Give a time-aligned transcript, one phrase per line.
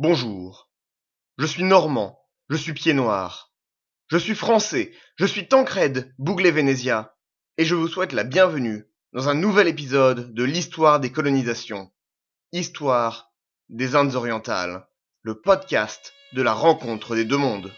[0.00, 0.70] Bonjour.
[1.38, 3.52] Je suis normand, je suis pied noir.
[4.06, 7.16] Je suis français, je suis Tancred Bouglet-Vénésia,
[7.56, 11.90] et je vous souhaite la bienvenue dans un nouvel épisode de l'histoire des colonisations.
[12.52, 13.32] Histoire
[13.70, 14.86] des Indes orientales,
[15.22, 17.72] le podcast de la rencontre des deux mondes.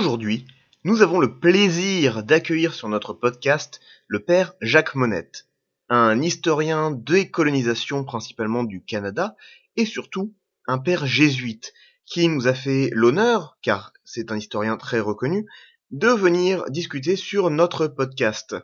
[0.00, 0.46] Aujourd'hui,
[0.82, 5.46] nous avons le plaisir d'accueillir sur notre podcast le père Jacques Monette,
[5.90, 9.36] un historien de colonisation principalement du Canada
[9.76, 10.34] et surtout
[10.66, 11.74] un père jésuite
[12.06, 15.44] qui nous a fait l'honneur, car c'est un historien très reconnu,
[15.90, 18.56] de venir discuter sur notre podcast.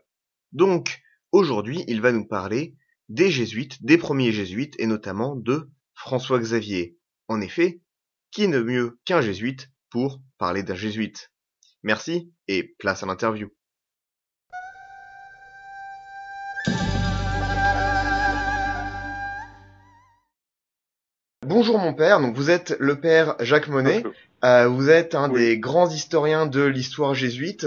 [0.52, 2.76] Donc, aujourd'hui, il va nous parler
[3.10, 6.96] des jésuites, des premiers jésuites, et notamment de François Xavier.
[7.28, 7.82] En effet,
[8.30, 11.32] qui ne mieux qu'un jésuite pour parler d'un jésuite.
[11.82, 13.48] Merci et place à l'interview.
[21.46, 24.02] Bonjour mon père, donc vous êtes le père Jacques Monnet,
[24.44, 25.40] euh, vous êtes un Oui.
[25.40, 27.66] des grands historiens de l'histoire jésuite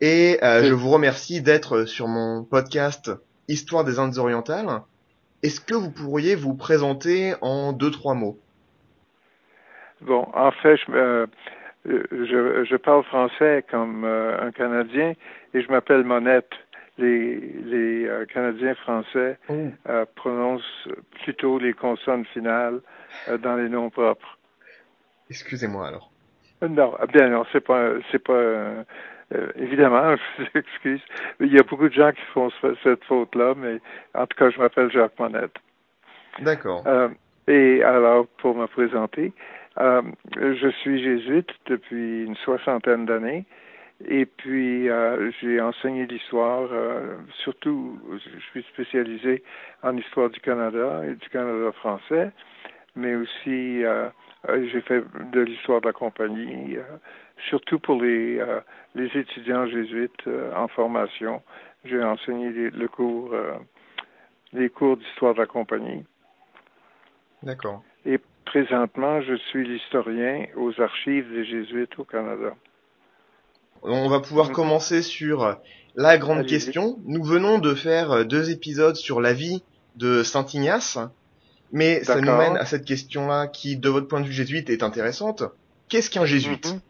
[0.00, 0.68] et euh, Oui.
[0.68, 3.10] je vous remercie d'être sur mon podcast
[3.48, 4.82] Histoire des Indes orientales.
[5.42, 8.38] Est-ce que vous pourriez vous présenter en deux trois mots?
[10.02, 11.26] Bon, en fait, je, euh,
[11.86, 15.12] je, je parle français comme euh, un Canadien
[15.54, 16.50] et je m'appelle Monette.
[16.98, 20.88] Les, les euh, Canadiens français euh, prononcent
[21.22, 22.80] plutôt les consonnes finales
[23.42, 24.38] dans les noms propres.
[25.28, 26.10] Excusez-moi alors.
[26.66, 28.82] Non, ah bien non, c'est pas, c'est pas, euh,
[29.56, 31.02] évidemment, je vous excuse.
[31.40, 33.78] Il y a beaucoup de gens qui font ce- cette faute-là, mais
[34.14, 35.56] en tout cas, je m'appelle Jacques Monette.
[36.38, 36.82] D'accord.
[36.86, 37.08] Euh,
[37.46, 39.34] et alors, pour me présenter,
[39.78, 40.02] euh,
[40.36, 43.44] je suis jésuite depuis une soixantaine d'années.
[44.06, 49.42] Et puis, euh, j'ai enseigné l'histoire, euh, surtout, je suis spécialisé
[49.82, 52.30] en histoire du Canada et du Canada français,
[52.94, 53.82] mais aussi,
[54.48, 56.76] j'ai fait de l'histoire de la compagnie,
[57.48, 58.42] surtout pour les,
[58.94, 61.42] les étudiants jésuites en formation.
[61.84, 63.34] J'ai enseigné les, le cours,
[64.54, 66.04] les cours d'histoire de la compagnie.
[67.42, 67.82] D'accord.
[68.06, 72.54] Et présentement, je suis l'historien aux archives des Jésuites au Canada.
[73.82, 74.54] On va pouvoir Mhm.
[74.54, 75.56] commencer sur
[75.94, 76.96] la grande question.
[77.04, 79.62] Nous venons de faire deux épisodes sur la vie
[79.96, 80.98] de Saint Ignace,
[81.72, 84.82] mais ça nous mène à cette question-là qui, de votre point de vue jésuite, est
[84.82, 85.42] intéressante.
[85.88, 86.66] Qu'est-ce qu'un jésuite?
[86.72, 86.80] Mhm.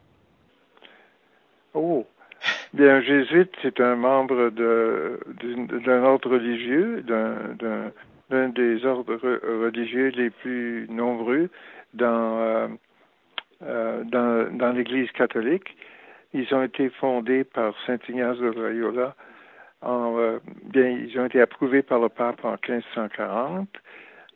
[1.74, 2.06] Oh.
[2.72, 7.90] Bien, un jésuite, c'est un membre d'un ordre religieux, d'un-
[8.30, 11.48] d'un des ordres re- religieux les plus nombreux
[11.94, 12.68] dans, euh,
[13.62, 15.76] euh, dans, dans l'Église catholique.
[16.32, 19.14] Ils ont été fondés par Saint Ignace de Loyola.
[19.82, 23.68] En, euh, bien, ils ont été approuvés par le pape en 1540,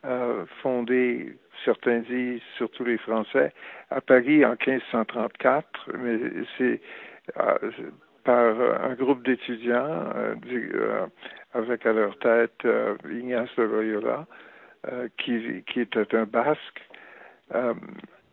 [0.05, 1.35] euh, fondés,
[1.65, 3.51] certains disent, surtout les Français,
[3.89, 6.17] à Paris en 1534, mais
[6.57, 6.79] c'est
[7.39, 7.71] euh,
[8.23, 11.05] par un groupe d'étudiants euh, du- euh,
[11.53, 14.25] avec à leur tête euh, Ignace de Loyola,
[15.19, 16.81] qui, qui était un basque,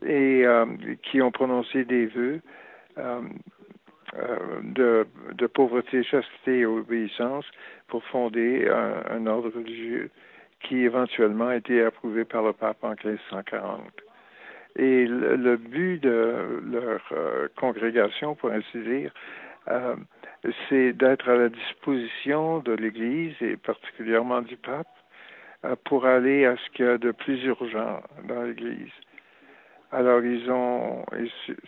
[0.03, 0.45] et
[1.03, 2.41] qui ont prononcé des vœux
[4.63, 5.05] de,
[5.35, 7.45] de pauvreté, chasteté et obéissance
[7.87, 8.67] pour fonder
[9.11, 10.09] un, ordre religieux
[10.61, 13.81] qui éventuellement a été approuvé par le pape en 1540.
[14.77, 17.01] Et le, but de leur
[17.57, 19.13] congrégation, pour ainsi dire,
[19.67, 19.95] euh,
[20.69, 24.87] c'est d'être à la disposition de l'Église et particulièrement du pape
[25.65, 28.91] euh, pour aller à ce qu'il y a de plus urgent dans l'Église.
[29.91, 31.03] Alors ils ont,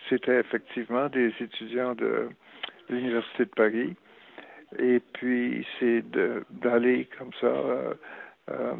[0.08, 2.28] c'était effectivement des étudiants de
[2.88, 3.96] l'Université de Paris,
[4.78, 6.04] et puis c'est
[6.50, 8.74] d'aller comme ça euh,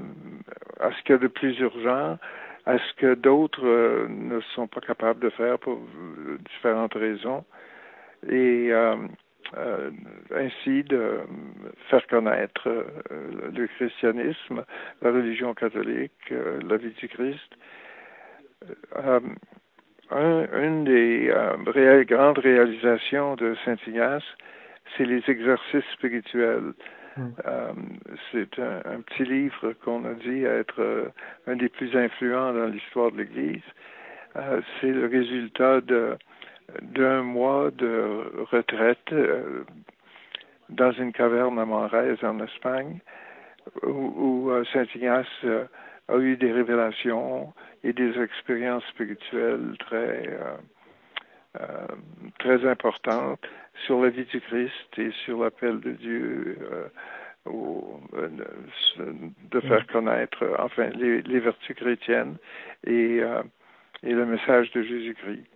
[0.81, 2.19] à ce qu'il y a de plus urgent,
[2.67, 5.81] à ce que d'autres ne sont pas capables de faire pour
[6.55, 7.45] différentes raisons,
[8.29, 8.97] et euh,
[9.57, 9.91] euh,
[10.35, 11.19] ainsi de
[11.89, 12.85] faire connaître euh,
[13.55, 14.65] le christianisme,
[15.03, 17.53] la religion catholique, euh, la vie du Christ.
[18.97, 19.21] Un-
[20.11, 21.33] une des
[21.67, 24.25] réelles- grandes réalisations de Saint Ignace,
[24.97, 26.73] c'est les exercices spirituels.
[27.17, 27.29] Mm.
[27.47, 27.73] Euh,
[28.31, 31.13] c'est un, un petit livre qu'on a dit être
[31.47, 33.63] un des plus influents dans l'histoire de l'Église.
[34.81, 36.17] C'est le résultat de
[36.81, 39.15] d'un mois de retraite
[40.69, 42.99] dans une caverne à Manresa en Espagne,
[43.83, 45.27] où, Saint Ignace
[46.09, 47.53] a eu des révélations
[47.85, 50.39] et des expériences spirituelles très
[52.39, 53.47] très importantes
[53.85, 56.59] sur la vie du Christ et sur l'appel de Dieu
[57.47, 62.37] de faire connaître enfin les, les vertus chrétiennes
[62.87, 63.21] et,
[64.03, 65.47] et le message de Jésus-Christ.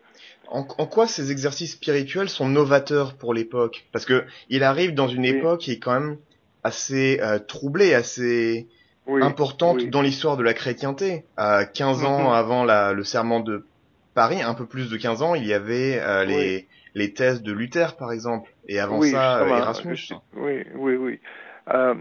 [0.48, 3.86] En, quoi ces exercices spirituels sont novateurs pour l'époque?
[3.92, 6.18] Parce que il arrive dans une époque qui est quand même
[6.62, 8.68] assez euh, troublée, assez
[9.08, 11.24] importante dans l'histoire de la chrétienté.
[11.38, 13.64] Euh, 15 ans avant la, le serment de
[14.14, 17.52] Paris, un peu plus de 15 ans, il y avait euh, les, les thèses de
[17.52, 19.98] Luther, par exemple, et avant ça, Erasmus.
[20.34, 21.20] Oui, oui, oui.
[21.72, 21.94] Euh,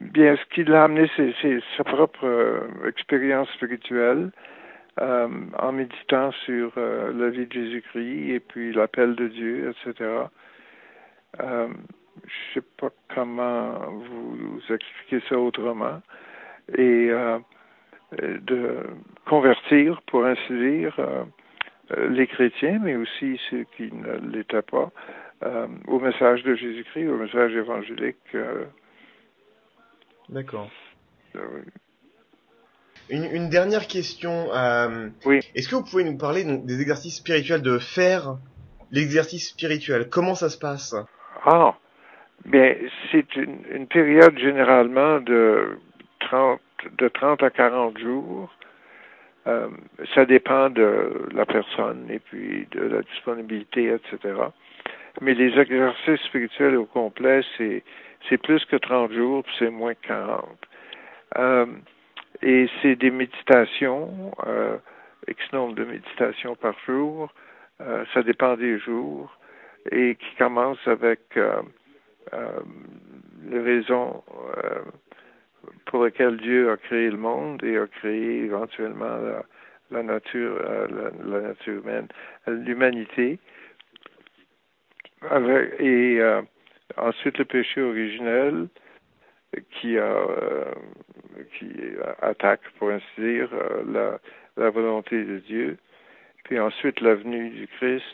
[0.00, 4.32] bien, ce qui l'a amené, c'est sa propre euh, expérience spirituelle.
[5.00, 10.08] Euh, en méditant sur euh, la vie de Jésus-Christ et puis l'appel de Dieu, etc.
[11.40, 11.68] Euh,
[12.24, 16.00] je sais pas comment vous, expliquer ça autrement.
[16.78, 17.40] Et euh,
[18.20, 18.86] de
[19.26, 20.96] convertir, pour ainsi dire,
[22.10, 24.92] les chrétiens, mais aussi ceux qui ne l'étaient pas,
[25.88, 28.36] au message de Jésus-Christ, au message évangélique.
[30.28, 30.70] D'accord.
[33.10, 34.48] Une, une, dernière question.
[34.54, 35.40] Euh, oui.
[35.54, 38.36] Est-ce que vous pouvez nous parler donc, des exercices spirituels, de faire
[38.90, 40.08] l'exercice spirituel?
[40.10, 40.94] Comment ça se passe?
[41.44, 41.74] Ah,
[42.46, 42.74] bien,
[43.12, 45.78] c'est une, une, période généralement de
[46.20, 46.60] 30,
[46.98, 48.50] de 30 à 40 jours.
[49.46, 49.68] Euh,
[50.14, 54.34] ça dépend de la personne et puis de la disponibilité, etc.
[55.20, 57.82] Mais les exercices spirituels au complet, c'est,
[58.28, 60.44] c'est plus que 30 jours, c'est moins que 40.
[61.36, 61.66] Euh,
[62.44, 64.76] et c'est des méditations, euh,
[65.26, 67.32] X nombre de méditations par jour,
[67.80, 69.34] euh, ça dépend des jours,
[69.90, 71.62] et qui commencent avec euh,
[73.48, 74.22] les raisons
[75.86, 79.44] pour lesquelles Dieu a créé le monde et a créé éventuellement la,
[79.90, 82.08] la nature, la, la, nature humaine,
[82.46, 83.38] l'humanité,
[85.78, 86.20] et
[86.96, 88.68] ensuite le péché originel,
[89.70, 90.64] qui euh,
[91.58, 91.70] qui
[92.22, 93.82] attaque, pour ainsi dire, euh,
[94.56, 95.78] la, la volonté de Dieu.
[96.44, 98.04] Puis ensuite la venue du Christ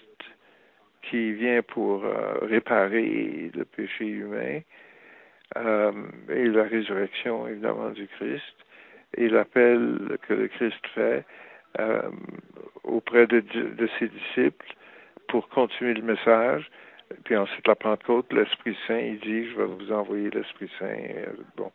[1.03, 4.61] qui vient pour euh, réparer le péché humain
[6.29, 8.55] et la résurrection évidemment du Christ
[9.17, 11.25] et l'appel que le Christ fait
[12.85, 14.77] auprès de, de ses disciples
[15.27, 16.71] pour continuer le message
[17.25, 21.27] puis ensuite, la Pentecôte, l'Esprit Saint, il dit, je vais vous envoyer l'Esprit Saint, euh,
[21.57, 21.73] bon,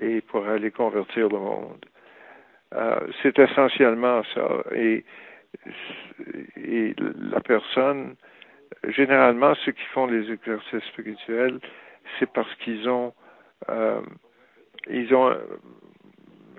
[0.00, 1.84] et pour aller convertir le monde.
[2.74, 4.46] Euh, c'est essentiellement ça.
[4.74, 5.04] Et,
[6.56, 6.94] et
[7.32, 8.14] la personne,
[8.88, 11.60] généralement, ceux qui font les exercices spirituels,
[12.18, 13.14] c'est parce qu'ils ont,
[13.70, 14.02] euh,
[14.90, 15.34] ils ont,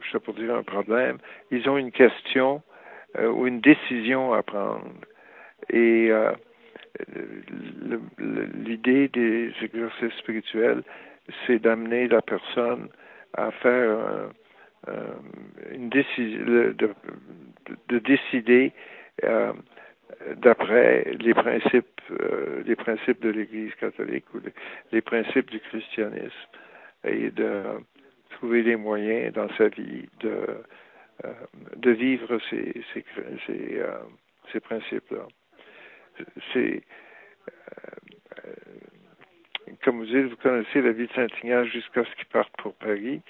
[0.02, 1.18] je sais pas dire un problème,
[1.52, 2.64] ils ont une question
[3.18, 4.88] euh, ou une décision à prendre.
[5.70, 6.32] Et euh,
[8.18, 10.84] l'idée des exercices spirituels,
[11.46, 12.90] c'est d'amener la personne
[13.34, 14.32] à faire
[15.72, 16.76] une décision, de,
[17.88, 18.74] de, décider
[19.24, 19.54] euh,
[20.38, 24.54] d'après les principes, euh, les principes de l'Église catholique ou les,
[24.92, 26.34] les, principes du christianisme
[27.04, 27.64] et de
[28.32, 30.64] trouver les moyens dans sa vie de,
[31.26, 31.34] euh,
[31.76, 32.74] de vivre ces
[34.60, 35.28] principes-là
[36.54, 36.84] c'est
[38.46, 38.52] euh,
[39.84, 43.22] comme vous dites, vous connaissez la vie de Saint-Ignace jusqu'à ce qu'il parte pour Paris.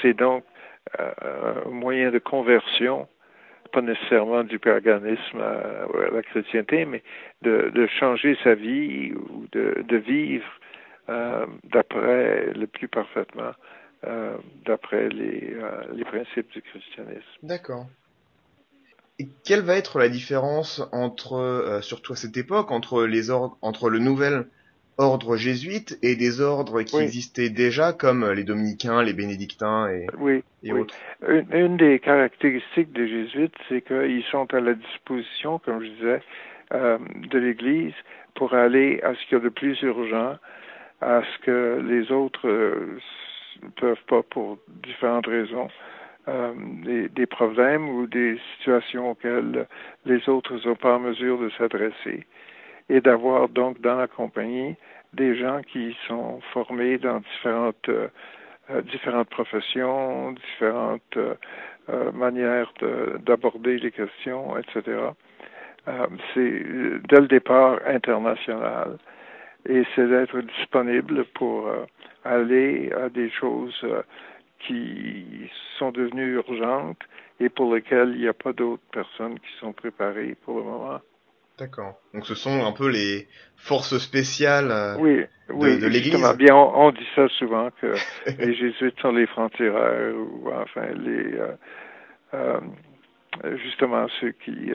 [0.00, 0.44] C'est donc
[0.98, 3.08] euh, un moyen de conversion,
[3.72, 7.02] pas nécessairement du paganisme à, la chrétienté, mais
[7.42, 10.48] de, changer sa vie ou de, vivre
[11.08, 13.52] euh, d'après le plus parfaitement
[14.64, 17.22] d'après les principes du christianisme.
[17.42, 17.84] D'accord
[19.44, 23.90] quelle va être la différence entre, euh, surtout à cette époque, entre les ordres, entre
[23.90, 24.46] le nouvel
[24.98, 30.42] ordre jésuite et des ordres qui existaient déjà, comme les dominicains, les bénédictins et, oui,
[30.62, 30.94] et autres?
[31.26, 36.22] Une, une, des caractéristiques des jésuites, c'est qu'ils sont à la disposition, comme je disais,
[36.72, 36.98] euh,
[37.30, 37.94] de l'Église
[38.34, 40.36] pour aller à ce qu'il y a de plus urgent,
[41.00, 42.98] à ce que les autres ne euh,
[43.76, 45.68] peuvent pas pour différentes raisons.
[46.28, 46.52] Euh,
[46.84, 49.66] des, des, problèmes ou des situations auxquelles
[50.04, 52.26] les autres ne sont pas en mesure de s'adresser
[52.90, 54.76] et d'avoir donc dans la compagnie
[55.14, 58.08] des gens qui sont formés dans différentes euh,
[58.70, 62.70] euh différentes professions, différentes euh, manières
[63.20, 64.98] d'aborder les questions, etc.
[66.34, 66.62] c'est
[67.08, 68.98] dès le départ international
[69.66, 71.66] et c'est d'être disponible pour
[72.24, 73.82] aller à des choses
[74.66, 77.02] qui sont devenues urgentes
[77.40, 81.00] et pour lesquelles il n'y a pas d'autres personnes qui sont préparées pour le moment.
[81.58, 82.00] D'accord.
[82.14, 86.36] Donc ce sont un peu les forces spéciales euh, oui, oui, de, l'Église?
[86.38, 87.94] Bien, on, dit ça souvent que
[88.38, 91.54] les jésuites sont les frontières ou enfin les euh,
[92.32, 92.60] euh,
[93.62, 94.72] justement ceux qui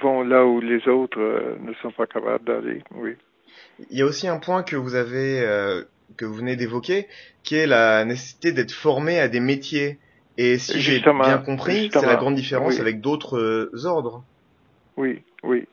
[0.00, 1.20] vont là où les autres
[1.60, 2.82] ne sont pas capables d'aller.
[2.94, 3.16] Oui.
[3.90, 5.44] Il y a aussi un point que vous avez
[6.16, 7.06] que vous venez d'évoquer,
[7.42, 9.98] qui est la nécessité d'être formé à des métiers.
[10.36, 14.24] Et si j'ai bien compris, c'est la grande différence avec d'autres ordres.
[14.96, 15.66] Oui, oui.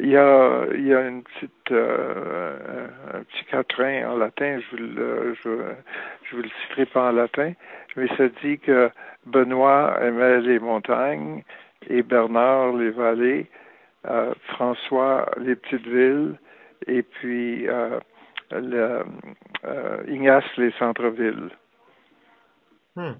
[0.00, 4.76] Il y a, il y a une petite, euh, un petit quatrain en latin, je
[4.76, 5.50] le, je,
[6.24, 7.52] je vous le citerai pas en latin,
[7.96, 8.90] mais ça dit que
[9.26, 11.44] Benoît aimait les montagnes
[11.88, 13.46] et Bernard les vallées,
[14.06, 16.34] euh, François les petites villes
[16.88, 18.00] et puis euh,
[18.60, 19.04] le,
[19.64, 21.50] euh, Ignace les centres-villes.
[22.96, 23.12] Hmm.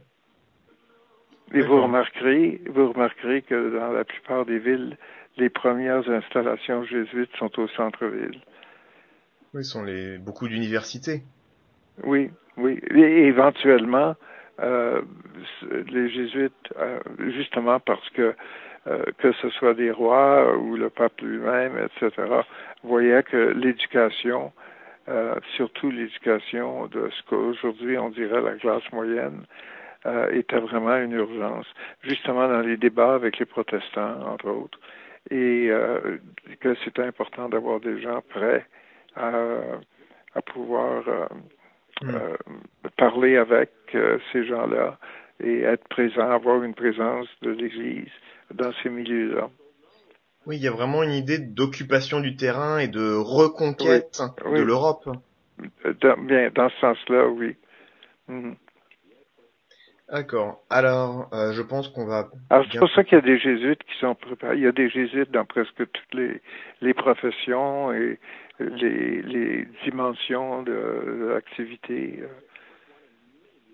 [1.54, 4.96] Et vous remarquerez, vous remarquerez que dans la plupart des villes,
[5.36, 8.40] les premières installations jésuites sont au centre-ville.
[9.54, 11.22] Oui, ce sont les, beaucoup d'universités.
[12.04, 12.80] Oui, oui.
[12.94, 14.14] Et éventuellement,
[14.60, 15.02] euh,
[15.90, 18.34] les jésuites, euh, justement parce que
[18.88, 22.10] euh, que ce soit des rois ou le pape lui-même, etc.,
[22.82, 24.52] voyaient que l'éducation,
[25.08, 29.44] euh, surtout l'éducation de ce qu'aujourd'hui on dirait la classe moyenne,
[30.04, 31.66] euh, était vraiment une urgence,
[32.02, 34.78] justement dans les débats avec les protestants, entre autres
[35.30, 36.18] et euh,
[36.60, 38.66] que c'est important d'avoir des gens prêts
[39.16, 39.32] à,
[40.34, 41.26] à pouvoir euh,
[42.02, 42.14] hmm.
[42.14, 42.36] euh,
[42.96, 43.70] parler avec
[44.32, 44.98] ces gens-là
[45.42, 48.10] et être présent, avoir une présence de l'Église
[48.54, 49.50] dans ces milieux-là.
[50.46, 55.08] Oui, il y a vraiment une idée d'occupation du terrain et de reconquête de l'Europe.
[55.58, 57.56] bien, dans ce sens-là, oui.
[58.28, 58.52] Hmm.
[60.10, 60.62] D'accord.
[60.68, 62.28] Alors, euh, je pense qu'on va.
[62.50, 64.56] Alors, c'est pour ça qu'il y a des jésuites qui sont préparés.
[64.56, 66.42] Il y a des jésuites dans presque toutes les,
[66.82, 68.18] les professions et
[68.58, 72.20] les, les dimensions de, l'activité.
[72.20, 72.26] Euh.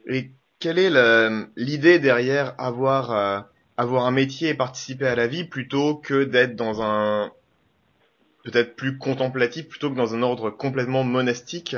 [0.06, 0.90] Et quelle est
[1.56, 3.40] l'idée derrière avoir, euh,
[3.78, 7.30] avoir un métier et participer à la vie plutôt que d'être dans un
[8.44, 11.76] peut-être plus contemplatif plutôt que dans un ordre complètement monastique.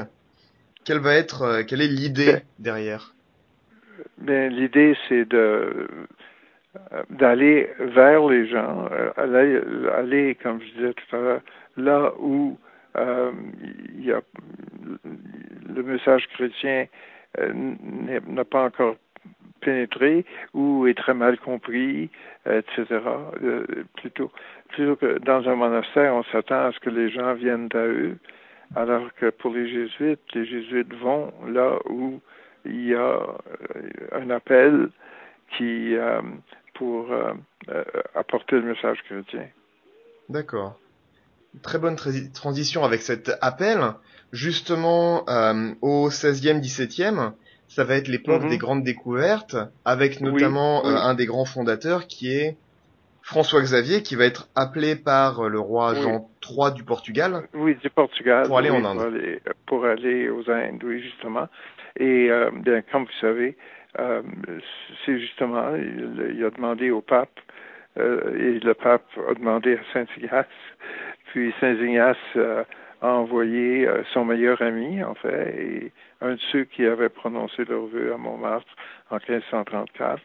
[0.84, 3.14] Quelle va être, quelle est l'idée ben, derrière?
[4.18, 5.86] ben, l'idée, c'est de
[7.10, 9.60] d'aller vers les gens, euh, aller,
[9.92, 11.40] aller, comme je disais tout à l'heure,
[11.76, 12.56] là où
[12.96, 13.32] euh,
[13.96, 14.20] il y a
[15.74, 16.86] le message chrétien
[17.38, 17.52] euh,
[18.26, 18.96] n'a pas encore
[19.60, 20.24] pénétré
[20.54, 22.10] ou est très mal compris,
[22.46, 22.84] etc.
[23.96, 24.30] plutôt,
[24.68, 28.16] plutôt que dans un monastère, on s'attend à ce que les gens viennent à eux,
[28.74, 32.20] alors que pour les jésuites, les jésuites vont là où
[32.64, 33.32] il y a euh,
[34.12, 34.90] un appel
[35.56, 36.20] qui euh,
[36.74, 37.32] pour euh,
[38.14, 39.46] apporter le message chrétien.
[40.28, 40.78] D'accord.
[41.62, 41.96] Très bonne
[42.32, 43.80] transition avec cet appel.
[44.32, 45.24] Justement,
[45.82, 47.32] au 16e, 17e,
[47.70, 48.50] ça va être l'époque mhm.
[48.50, 52.56] des grandes découvertes, avec notamment un des grands fondateurs qui est
[53.22, 57.46] François Xavier, qui va être appelé par le roi Jean III du Portugal.
[57.54, 58.46] Oui, du Portugal.
[58.48, 58.96] Pour aller en Inde.
[58.96, 61.46] Pour aller, pour aller, aux Indes, oui, justement.
[61.96, 63.56] Et euh, bien, comme vous savez,
[64.00, 64.22] euh,
[65.06, 67.38] c'est justement, il, a demandé au pape,
[67.98, 70.46] euh, et le pape a demandé à Saint Ignace,
[71.26, 72.16] puis Saint Ignace
[73.02, 77.86] a envoyé son meilleur ami, en fait, et un de ceux qui avait prononcé leur
[77.86, 78.74] vœu à Montmartre
[79.10, 80.22] en 1534,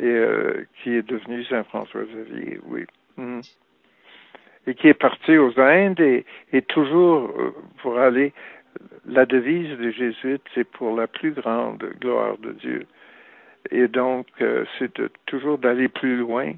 [0.00, 0.24] et
[0.82, 2.84] qui est devenu Saint François Xavier, oui.
[3.16, 3.42] Mhm.
[4.66, 7.32] Et qui est parti aux Indes et, et toujours
[7.78, 8.32] pour aller
[9.06, 12.86] la devise des jésuites, c'est pour la plus grande gloire de Dieu.
[13.70, 14.92] Et donc, euh, c'est
[15.26, 16.52] toujours d'aller plus loin,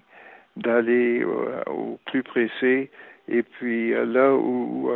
[0.57, 2.91] d'aller euh, au plus pressé,
[3.29, 4.91] et puis euh, là où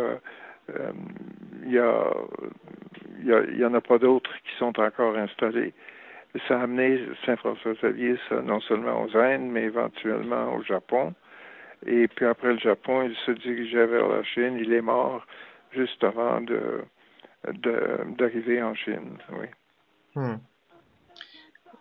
[1.65, 5.75] il y, y, en a pas d'autres qui sont encore installés.
[6.47, 11.15] Ça a amené Saint François Xavier non seulement aux Indes, mais éventuellement au Japon.
[11.87, 14.59] Et puis après le Japon, il se dirigeait vers la Chine.
[14.61, 15.27] Il est mort
[15.73, 16.85] juste avant de,
[18.19, 19.47] d'arriver en Chine, oui.
[20.15, 20.37] Hmm.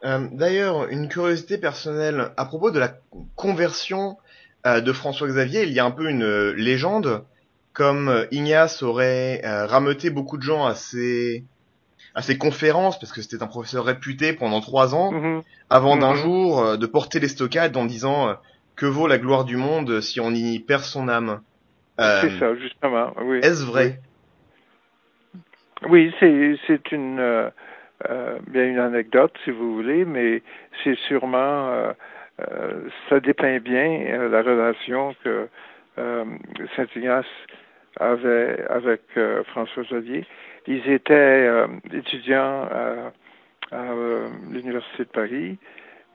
[0.05, 2.93] Euh, D'ailleurs, une curiosité personnelle à propos de la
[3.35, 4.17] conversion
[4.65, 7.25] euh, de François Xavier, il y a un peu une euh, légende,
[7.79, 11.45] comme euh, Ignace aurait euh, rameuté beaucoup de gens à ses
[12.13, 15.41] à ses conférences, parce que c'était un professeur réputé pendant trois ans, mm-hmm.
[15.69, 16.21] avant d'un mm-hmm.
[16.21, 18.35] jour de porter les stockades en disant
[18.75, 21.41] que vaut la gloire du monde si on y perd son âme
[21.99, 23.13] euh, C'est ça, justement.
[23.21, 23.39] Oui.
[23.39, 23.99] Est-ce vrai?
[25.87, 27.49] Oui, c'est c'est une euh,
[28.09, 30.41] euh, bien une anecdote si vous voulez, mais
[30.83, 31.93] c'est sûrement
[33.09, 35.49] ça dépeint bien la relation que
[35.97, 37.25] Saint Ignace
[37.97, 39.01] avec
[39.47, 40.25] François Xavier.
[40.67, 41.49] Ils étaient
[41.91, 43.11] étudiants à,
[43.71, 43.93] à
[44.51, 45.57] l'université de Paris.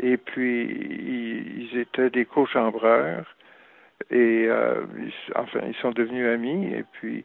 [0.00, 0.64] Et puis
[1.72, 3.36] ils, étaient des co-chambreurs.
[4.10, 4.84] Et euh,
[5.36, 6.72] enfin ils sont devenus amis.
[6.74, 7.24] Et puis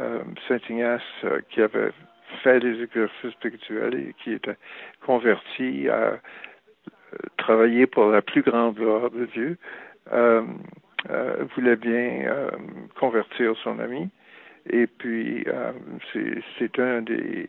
[0.00, 1.90] euh, Saint Ignace euh, qui avait
[2.42, 4.56] fait des exercices spirituels et qui était
[5.04, 6.18] converti à
[7.38, 9.58] travailler pour la plus grande gloire de Dieu
[11.54, 12.50] voulait bien
[12.98, 14.08] convertir son ami
[14.68, 15.46] et puis
[16.52, 17.48] c'est un des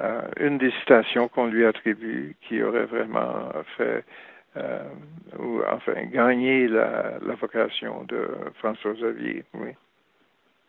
[0.00, 4.04] euh, une des citations qu'on lui attribue qui aurait vraiment fait
[4.58, 4.84] euh,
[5.38, 8.28] ou enfin gagné la, la, vocation de
[8.58, 9.70] François Xavier, oui.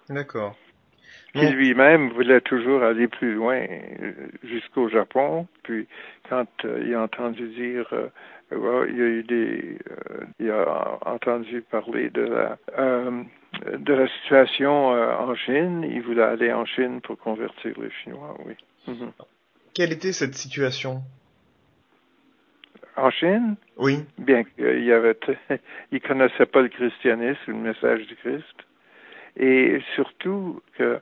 [0.09, 0.55] D'accord.
[1.33, 5.45] Qui lui-même voulait toujours aller plus loin euh, jusqu'au Japon.
[5.63, 5.87] Puis
[6.29, 7.93] quand il a entendu dire
[8.51, 9.77] il y a eu des
[10.39, 12.57] il a entendu parler de la
[13.77, 18.53] de la situation en Chine, il voulait aller en Chine pour convertir les Chinois, oui.
[18.87, 19.11] Mhm.
[19.73, 21.03] Quelle était cette situation?
[22.95, 23.57] En Chine?
[23.77, 24.03] Oui.
[24.17, 25.17] Bien qu'il y avait,
[25.91, 28.55] il connaissait pas le christianisme, le message du Christ,
[29.35, 30.99] et surtout que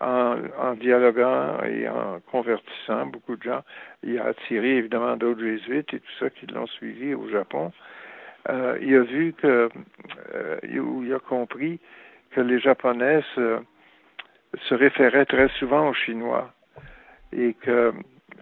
[0.00, 3.62] en, dialoguant et en convertissant beaucoup de gens,
[4.02, 7.72] il a attiré évidemment d'autres jésuites et tout ça qui l'ont suivi au Japon.
[8.48, 9.68] Euh, il a vu que,
[10.34, 11.80] euh, il a compris
[12.30, 13.58] que les Japonais se,
[14.68, 16.52] se référaient très souvent aux Chinois
[17.32, 17.92] et que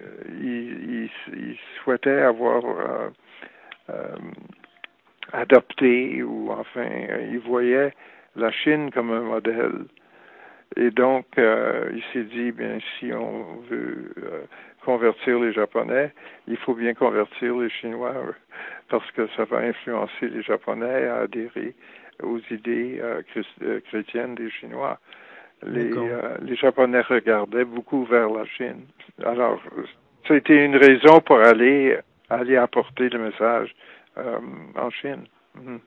[0.01, 3.09] euh, il, il, souhaitait avoir euh,
[3.91, 4.17] euh,
[5.33, 6.87] adopté ou enfin
[7.31, 7.93] il voyait
[8.37, 9.85] la Chine comme un modèle.
[10.77, 14.13] Et donc, il s'est dit, bien, si on veut
[14.85, 16.13] convertir les Japonais,
[16.49, 18.15] il faut bien convertir les Chinois
[18.89, 21.75] parce que ça va influencer les Japonais à adhérer
[22.23, 23.01] aux idées
[23.89, 24.99] chrétiennes des Chinois
[25.67, 28.83] les, euh, les Japonais regardaient beaucoup vers la Chine.
[29.25, 29.61] Alors,
[30.27, 31.99] c'était une raison pour aller
[32.31, 33.75] aller apporter le message
[34.19, 34.39] euh,
[34.77, 35.25] en Chine.
[35.55, 35.81] Mhm.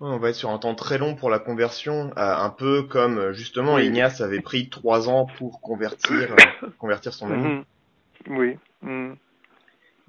[0.00, 3.32] On va être sur un temps très long pour la conversion, euh, un peu comme
[3.32, 6.34] justement Ignace avait pris trois ans pour convertir
[6.78, 7.44] convertir son ami.
[7.44, 7.64] Mhm.
[8.36, 8.58] Oui.
[8.82, 9.16] Mhm.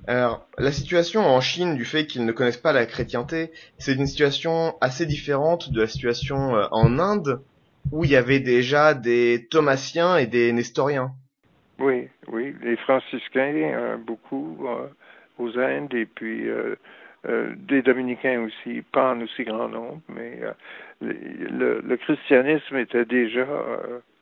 [0.07, 4.07] Alors, la situation en Chine, du fait qu'ils ne connaissent pas la chrétienté, c'est une
[4.07, 7.41] situation assez différente de la situation en Inde,
[7.91, 11.13] où il y avait déjà des Thomasiens et des Nestoriens.
[11.79, 14.87] Oui, oui, les franciscains, euh, beaucoup euh,
[15.37, 16.75] aux Indes, et puis euh,
[17.57, 20.39] des dominicains aussi, pas en aussi grand nombre, mais
[21.01, 23.47] le, le, christianisme était déjà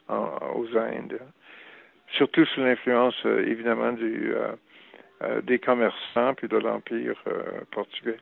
[0.09, 1.19] aux Indes,
[2.15, 4.33] surtout sous l'influence évidemment du,
[5.43, 7.21] des commerçants puis de l'Empire
[7.71, 8.19] portugais.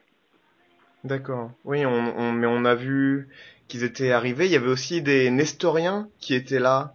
[1.04, 1.52] D'accord.
[1.66, 3.28] Oui, on, mais on a vu
[3.68, 4.46] qu'ils étaient arrivés.
[4.46, 6.94] Il y avait aussi des Nestoriens qui étaient là.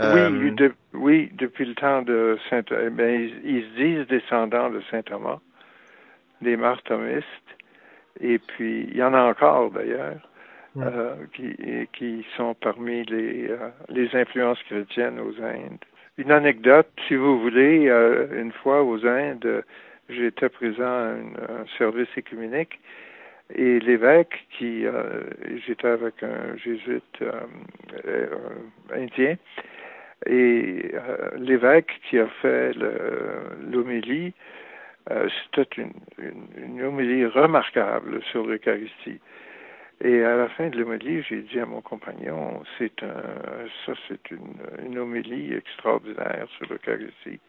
[0.00, 2.62] Oui, euh, oui, depuis le temps de Saint.
[2.70, 5.40] Eh ben, ils, se disent descendants de Saint Thomas,
[6.42, 7.26] des marthomistes,
[8.20, 10.16] et puis il y en a encore d'ailleurs.
[10.76, 11.56] Euh, qui,
[11.92, 15.84] qui sont parmi les, euh, les influences chrétiennes aux Indes.
[16.18, 17.88] Une anecdote, si vous voulez,
[18.30, 19.64] une fois aux Indes,
[20.08, 22.78] j'étais présent à un service écuménique
[23.54, 25.22] et l'évêque qui euh,
[25.66, 27.32] j'étais avec un jésuite euh,
[28.06, 28.26] euh,
[28.94, 29.36] indien
[30.26, 30.92] et
[31.38, 32.72] l'évêque qui a fait
[33.70, 34.34] l'homélie
[35.54, 35.92] c'était une,
[36.56, 39.20] une, homélie remarquable sur l'Eucharistie.
[40.00, 44.30] Et à la fin de l'homélie, j'ai dit à mon compagnon, c'est un, ça c'est
[44.30, 47.40] une, une homélie extraordinaire sur l'Eucharistie.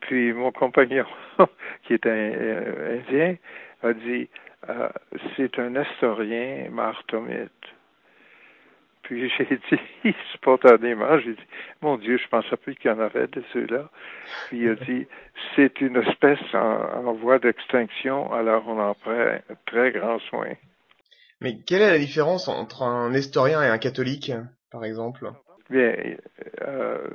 [0.00, 1.06] Puis mon compagnon,
[1.84, 3.36] qui est un, indien,
[3.82, 4.28] a dit,
[4.68, 4.88] euh,
[5.36, 7.50] c'est un historien martomite.
[9.06, 11.46] Puis j'ai dit spontanément, j'ai dit,
[11.82, 13.88] mon Dieu, je pensais plus qu'il y en avait de ceux-là.
[14.48, 15.06] Puis il a dit,
[15.54, 20.52] c'est une espèce en, voie d'extinction, alors on en prend très grand soin.
[21.40, 24.32] Mais quelle est la différence entre un historien et un catholique,
[24.70, 25.30] par exemple?
[25.68, 25.94] Bien,
[26.62, 27.08] euh,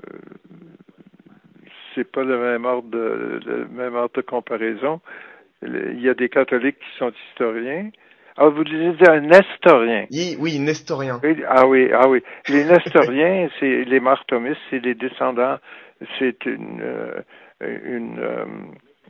[1.95, 5.01] c'est pas le même ordre de, le même ordre de comparaison
[5.63, 7.89] il y a des catholiques qui sont historiens.
[8.43, 8.63] Ah, vous
[9.07, 10.07] un nestorien.
[10.09, 11.21] Oui, oui, nestorien.
[11.47, 12.23] ah oui, ah oui.
[12.49, 15.59] Les nestoriens, c'est les marthomistes, c'est les descendants,
[16.17, 17.21] c'est une, euh,
[17.61, 18.45] une, euh,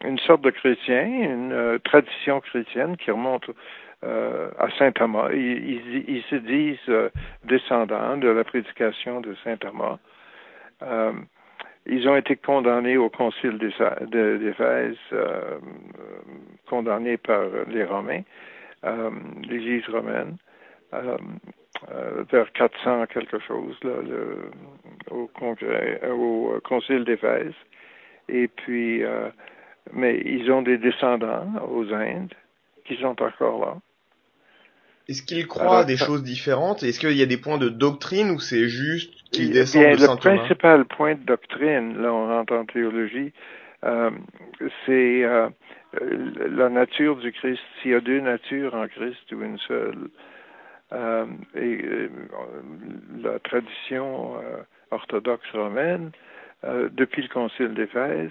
[0.03, 3.49] une sorte de chrétien, une euh, tradition chrétienne qui remonte
[4.03, 5.29] à Saint Thomas.
[5.31, 7.11] Ils, se disent
[7.45, 9.99] descendants de la prédication de Saint Thomas.
[11.85, 14.97] Ils ont été condamnés au concile d'Éphèse,
[16.67, 18.23] condamnés par les Romains,
[18.83, 20.37] l'Église romaine,
[20.93, 21.17] euh,
[21.91, 24.51] euh, vers 400 quelque chose, là, le,
[25.09, 27.53] au, congrès, au concile d'Éphèse.
[28.29, 29.03] Et puis,
[29.93, 32.33] mais ils ont des descendants aux Indes
[32.85, 33.77] qui sont encore là.
[35.09, 36.83] Est-ce qu'ils croient à des choses différentes?
[36.83, 40.15] Est-ce qu'il y a des points de doctrine ou c'est juste qu'ils descendent de Saint
[40.15, 40.35] Thomas?
[40.35, 45.49] Le principal point de doctrine, là on rentre en théologie, euh, c'est euh,
[45.93, 47.61] la nature du Christ.
[47.81, 50.09] S'il y a deux natures en Christ ou une seule,
[50.93, 52.09] euh, et euh,
[53.23, 56.11] la tradition euh, orthodoxe romaine,
[56.91, 58.29] depuis le Concile d'Éphèse,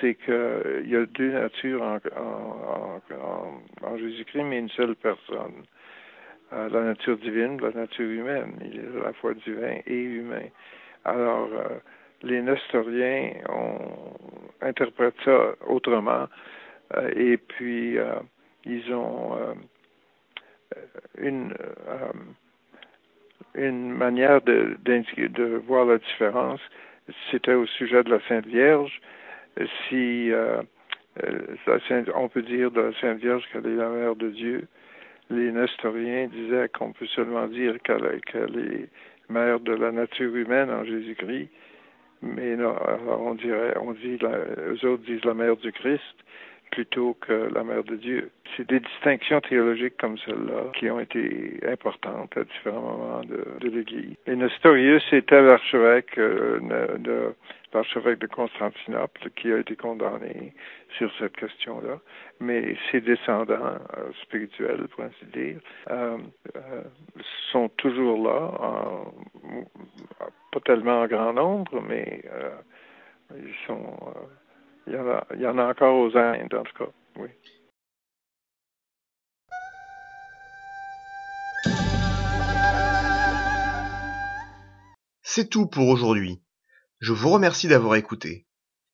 [0.00, 3.00] c'est qu'il y a deux natures en,
[3.82, 5.62] en, Jésus-Christ, mais une seule personne
[6.50, 8.54] la nature divine, la nature humaine.
[8.64, 10.46] Il est à la fois divin et humain.
[11.04, 11.78] Alors, euh,
[12.24, 13.78] les nestoriens ont
[14.60, 16.26] interprètent ça autrement,
[16.96, 18.14] euh, et puis euh,
[18.64, 19.36] ils ont
[21.18, 21.54] une
[23.54, 26.60] une manière de, de, voir la différence.
[27.30, 29.00] C'était au sujet de la Sainte Vierge.
[29.88, 30.32] Si
[32.14, 34.66] on peut dire de la Sainte Vierge qu'elle est la mère de Dieu,
[35.30, 38.88] les nestoriens disaient qu'on peut seulement dire qu'elle est
[39.28, 41.48] mère de la nature humaine en Jésus-Christ,
[42.24, 42.74] mais non,
[43.20, 46.14] on dirait, on dit, eux autres disent la mère du Christ
[46.74, 48.30] plutôt que la mère de Dieu.
[48.56, 54.16] C'est des distinctions théologiques comme celle-là qui ont été importantes à différents moments de, l'Église.
[54.26, 56.58] Et Nestorius était l'archevêque euh,
[56.98, 57.34] de,
[57.72, 60.52] l'archevêque de Constantinople qui a été condamné
[60.98, 62.00] sur cette question-là,
[62.40, 65.58] mais ses descendants euh, spirituels, pour ainsi dire,
[65.90, 66.18] euh,
[67.52, 69.12] sont toujours là, en,
[70.64, 72.24] tellement en grand nombre, mais
[73.34, 73.96] ils sont,
[74.86, 76.90] il y, en a, encore aux Indes, en tout cas.
[85.22, 86.42] C'est tout pour aujourd'hui.
[87.00, 88.46] Je vous remercie d'avoir écouté.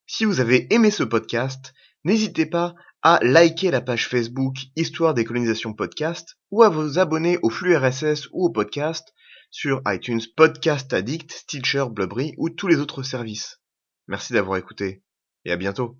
[0.06, 5.24] Si vous avez aimé ce podcast, n'hésitez pas à liker la page Facebook Histoire des
[5.24, 9.12] colonisations podcast ou à vous abonner au flux RSS ou au podcast
[9.50, 13.60] sur iTunes Podcast Addict, Stitcher, Blubbery ou tous les autres services.
[14.08, 15.02] Merci d'avoir écouté
[15.44, 15.98] et à bientôt.